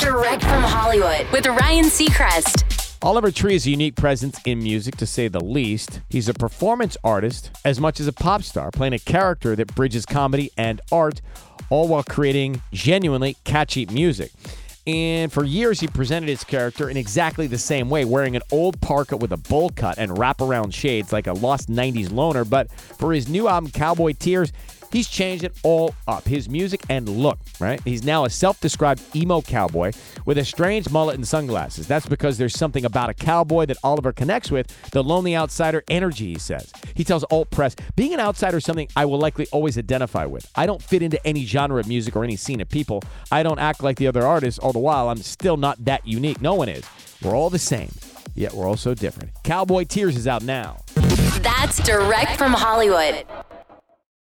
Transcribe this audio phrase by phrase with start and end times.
[0.00, 2.96] Direct from Hollywood with Ryan Seacrest.
[3.02, 6.00] Oliver Tree is a unique presence in music, to say the least.
[6.08, 10.06] He's a performance artist as much as a pop star, playing a character that bridges
[10.06, 11.20] comedy and art,
[11.68, 14.32] all while creating genuinely catchy music.
[14.86, 18.80] And for years, he presented his character in exactly the same way, wearing an old
[18.80, 22.46] parka with a bowl cut and wraparound shades like a lost 90s loner.
[22.46, 24.50] But for his new album, Cowboy Tears,
[24.92, 26.24] He's changed it all up.
[26.26, 27.80] His music and look, right?
[27.84, 29.92] He's now a self described emo cowboy
[30.24, 31.86] with a strange mullet and sunglasses.
[31.86, 36.32] That's because there's something about a cowboy that Oliver connects with the lonely outsider energy,
[36.32, 36.72] he says.
[36.94, 40.50] He tells Alt Press, being an outsider is something I will likely always identify with.
[40.56, 43.02] I don't fit into any genre of music or any scene of people.
[43.30, 46.40] I don't act like the other artists, all the while I'm still not that unique.
[46.40, 46.84] No one is.
[47.22, 47.90] We're all the same,
[48.34, 49.30] yet we're all so different.
[49.44, 50.78] Cowboy Tears is out now.
[51.42, 53.24] That's direct from Hollywood.